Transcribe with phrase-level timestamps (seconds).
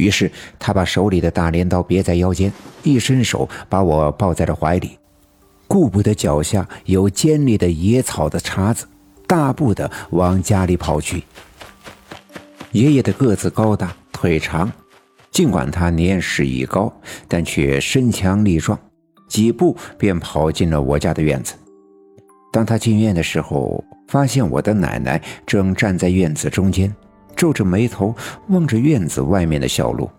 [0.00, 2.50] 于是他把手里的大镰刀别在腰间，
[2.82, 4.98] 一伸手把我抱在了怀里，
[5.68, 8.86] 顾不得脚下有尖利的野草的茬子，
[9.26, 11.22] 大步的往家里跑去。
[12.72, 14.72] 爷爷的个子高大，腿长，
[15.30, 16.92] 尽管他年事已高，
[17.28, 18.78] 但却身强力壮，
[19.28, 21.54] 几步便跑进了我家的院子。
[22.52, 26.92] 当他进院的时候，发现我的奶奶正站在院子中间，
[27.40, 28.14] 皱着眉头
[28.48, 30.10] 望着院子外面的小路。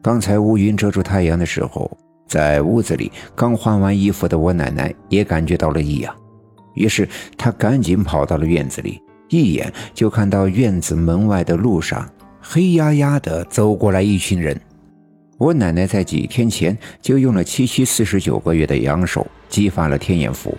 [0.00, 1.90] 刚才乌云遮住太阳的时候，
[2.28, 6.14] 在屋子里刚换完衣服的我奶奶也感觉到了异样，
[6.74, 9.02] 于是她赶紧跑到了院子里。
[9.30, 12.08] 一眼就看到院子门外的路上，
[12.40, 14.56] 黑压压的走过来一群人。
[15.38, 20.56] 我奶奶在几天前就用了七七四十九个月的阳寿激发了天眼符，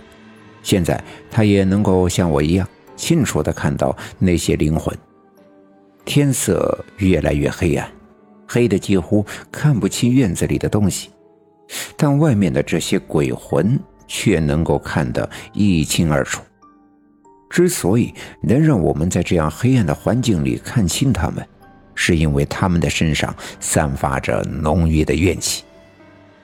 [0.62, 4.94] 现在她也能够像我一样清楚的看到那些灵魂。
[6.08, 7.86] 天色越来越黑暗，
[8.46, 9.22] 黑的几乎
[9.52, 11.10] 看不清院子里的东西，
[11.98, 16.42] 但外面的这些鬼魂却能够看得一清二楚。
[17.50, 21.46] 之所以能让我们在这样黑暗的环境里看清他们，
[21.94, 25.62] 是因为他们的身上散发着浓郁的怨气。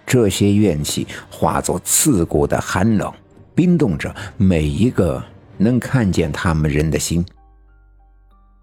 [0.04, 3.10] 这些怨气化作刺骨的寒冷，
[3.54, 5.24] 冰冻着每一个
[5.56, 7.24] 能看见他们人的心。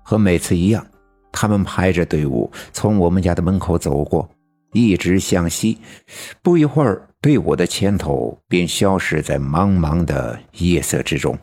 [0.04, 0.86] 和每次一样，
[1.32, 4.30] 他们排着队伍从我们家的门口走过，
[4.74, 5.80] 一直向西。
[6.42, 11.38] 不一会儿，队伍的前头便消失在茫茫的夜色之中。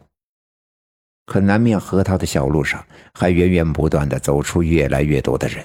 [1.27, 5.63] 可南面河套的小路上，还源源不断的走出越来越多的人，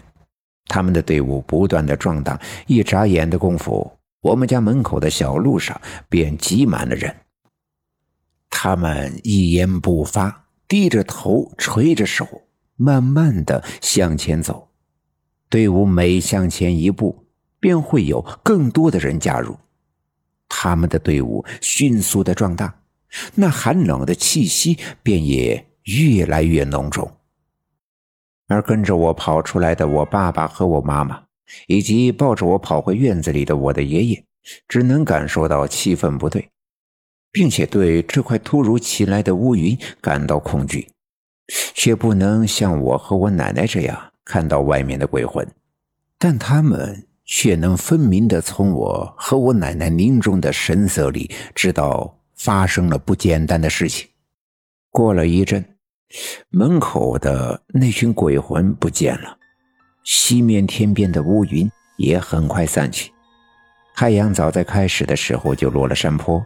[0.66, 3.90] 他们的队伍不断的壮大，一眨眼的功夫，
[4.22, 5.80] 我们家门口的小路上
[6.10, 7.16] 便挤满了人。
[8.50, 12.28] 他们一言不发，低着头，垂着手，
[12.76, 14.70] 慢慢的向前走。
[15.50, 17.26] 队伍每向前一步，
[17.60, 19.58] 便会有更多的人加入，
[20.50, 22.80] 他们的队伍迅速的壮大。
[23.36, 27.12] 那寒冷的气息便也越来越浓重，
[28.48, 31.26] 而跟着我跑出来的我爸爸和我妈妈，
[31.68, 34.26] 以及抱着我跑回院子里的我的爷爷，
[34.68, 36.50] 只能感受到气氛不对，
[37.32, 40.90] 并且对这块突如其来的乌云感到恐惧，
[41.48, 45.48] 却不能像我和我奶奶这样看到外面的鬼魂，
[46.18, 52.20] 但他们却能分明的从我和我奶奶凝重的神色里知道。
[52.36, 54.06] 发生了不简单的事情。
[54.90, 55.64] 过了一阵，
[56.50, 59.38] 门口的那群鬼魂不见了，
[60.04, 63.14] 西面天边的乌云也很快散去。
[63.96, 66.46] 太阳早在开始的时候就落了山坡，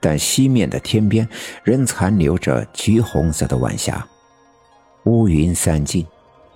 [0.00, 1.28] 但西面的天边
[1.62, 4.06] 仍残留着橘红色的晚霞。
[5.04, 6.06] 乌云散尽，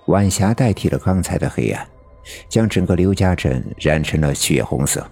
[0.07, 1.87] 晚霞代替了刚才的黑暗，
[2.47, 5.05] 将整个刘家镇染成了血红色。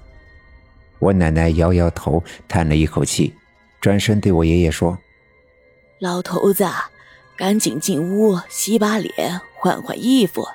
[1.00, 3.34] 我奶奶摇摇头，叹了一口气。
[3.80, 4.98] 转身对我爷爷说
[6.02, 6.68] ：“老头子，
[7.38, 10.48] 赶紧进屋洗把脸，换换衣服，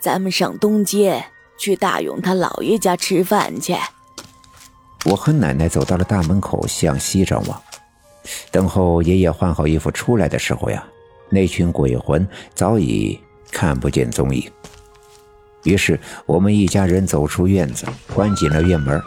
[0.00, 1.22] 咱们上东街
[1.58, 3.76] 去大勇他姥爷家吃饭去。”
[5.04, 7.62] 我和奶奶走到了大门口，向西张望。
[8.50, 10.82] 等候爷爷换好衣服出来的时候呀，
[11.32, 13.18] 那群鬼魂早已
[13.50, 14.48] 看不见踪影。
[15.64, 19.02] 于是我们一家人走出院子，关紧了院门。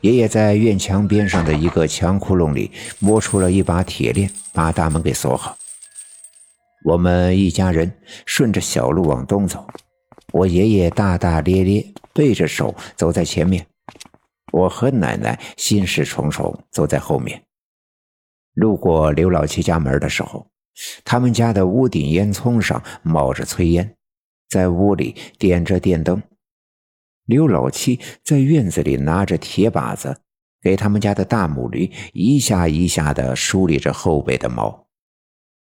[0.00, 2.70] 爷爷在院墙边上的一个墙窟窿里
[3.00, 5.58] 摸出了一把铁链，把大门给锁好。
[6.86, 7.92] 我们一家人
[8.24, 9.66] 顺着小路往东走，
[10.32, 13.66] 我爷爷大大咧咧背着手走在前面，
[14.52, 17.42] 我和奶奶心事重重走在后面。
[18.54, 20.49] 路过刘老七家门的时候，
[21.04, 23.96] 他们家的屋顶烟囱上冒着炊烟，
[24.48, 26.22] 在屋里点着电灯。
[27.24, 30.20] 刘老七在院子里拿着铁把子，
[30.60, 34.88] 给他们家的大母驴一下一下地梳理着后背的毛。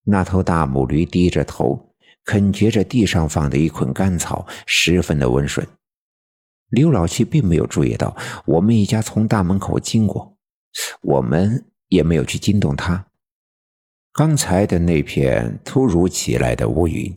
[0.05, 5.67] 那头大母驴低着头，啃嚼着地上放的一捆干草，十分的温顺。
[6.69, 10.37] 刘老七并没有注意到我们一家从大门口经过，
[11.01, 13.07] 我们也没有去惊动他。
[14.17, 17.15] 刚才的那片突如其来的乌云。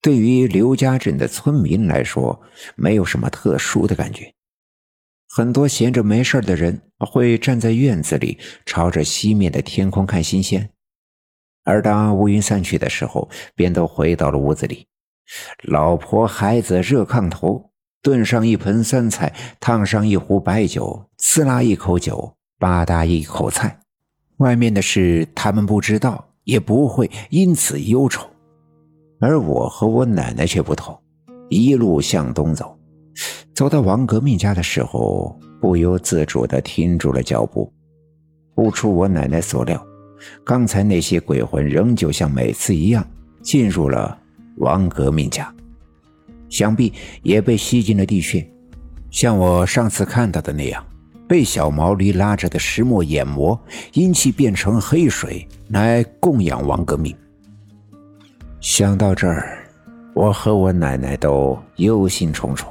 [0.00, 2.42] 对于刘家镇的村民来说，
[2.74, 4.34] 没有什么特殊的感觉。
[5.28, 10.68] 很多闲着没事的人会站在院子里，朝着西面的天空看新鲜。
[11.62, 14.88] 而当乌云散去的时候，便都回到了屋子里。
[15.62, 17.70] 老婆孩子热炕头，
[18.02, 23.78] 炖上一盆酸菜，烫上一壶白酒，呲啦一口酒，吧嗒一口菜。
[24.38, 28.28] 外面的事他们不知道，也不会因此忧愁。
[29.20, 30.98] 而我和我奶奶却不同，
[31.48, 32.76] 一路向东走，
[33.54, 37.72] 走到王革命家的时候，不由自主地停住了脚步。
[38.54, 39.80] 不出我奶奶所料，
[40.44, 43.06] 刚才那些鬼魂仍旧像每次一样
[43.42, 44.18] 进入了
[44.56, 45.54] 王革命家，
[46.48, 46.92] 想必
[47.22, 48.46] 也被吸进了地穴，
[49.10, 50.84] 像我上次看到的那样，
[51.32, 53.58] 被小毛驴拉着的石磨眼磨，
[53.94, 57.16] 阴气变成黑水来供养王革命。
[58.60, 59.66] 想到这儿，
[60.12, 62.66] 我和我奶奶都忧心忡忡。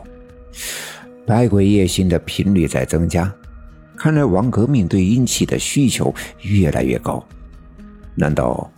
[1.25, 3.33] 百鬼夜行的频率在增加，
[3.97, 6.13] 看来王革命对阴气的需求
[6.43, 7.25] 越来越高。
[8.13, 8.71] 难道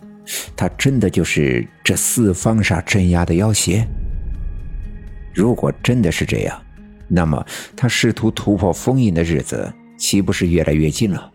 [0.56, 3.86] 他真的就是这四方煞镇压的妖邪？
[5.34, 6.63] 如果真的是这样，
[7.08, 7.44] 那么
[7.76, 11.32] 他试图突破封印的日子岂不是越来越近了？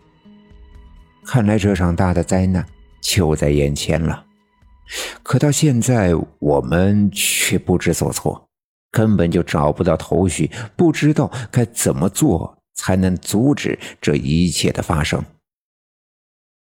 [1.24, 2.66] 看来这场大的灾难
[3.00, 4.24] 就在眼前了。
[5.22, 8.48] 可到现在，我们却不知所措。
[8.92, 15.24] 根本就找不到头绪，不知道该怎么做才能阻止这一切的发生。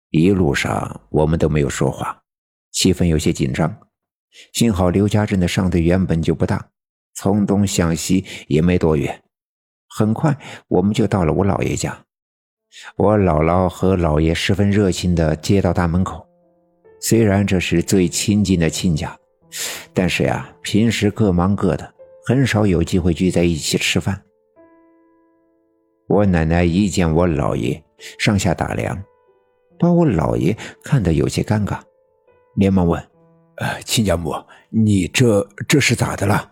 [0.10, 2.22] 一路上我们都没有说话，
[2.74, 3.74] 气氛有些紧张。
[4.52, 6.68] 幸好刘家镇的上队原本就不大，
[7.21, 9.21] 从东向西也没多远。
[9.89, 10.38] 很快
[10.69, 12.06] 我们就到了我姥爷家，
[12.95, 16.25] 我姥姥和姥爷十分热情地接到大门口。
[17.01, 19.19] 虽然这是最亲近的亲家，
[19.94, 21.94] 但是呀，平时各忙各的。
[22.25, 24.21] 很少有机会聚在一起吃饭。
[26.07, 27.83] 我奶奶一见我姥爷，
[28.18, 28.98] 上下打量，
[29.77, 31.80] 把我姥爷看得有些尴尬，
[32.56, 33.04] 连忙问
[33.57, 34.33] ：“呃，亲家母，
[34.69, 36.51] 你这这是咋的了？”